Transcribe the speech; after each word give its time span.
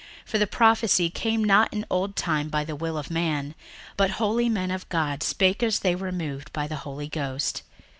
61:001:021 0.23 0.29
For 0.31 0.37
the 0.39 0.47
prophecy 0.47 1.09
came 1.11 1.43
not 1.43 1.71
in 1.71 1.85
old 1.91 2.15
time 2.15 2.49
by 2.49 2.63
the 2.63 2.75
will 2.75 2.97
of 2.97 3.11
man: 3.11 3.53
but 3.95 4.09
holy 4.09 4.49
men 4.49 4.71
of 4.71 4.89
God 4.89 5.21
spake 5.21 5.61
as 5.61 5.77
they 5.81 5.93
were 5.95 6.11
moved 6.11 6.51
by 6.53 6.65
the 6.65 6.77
Holy 6.77 7.07
Ghost. 7.07 7.61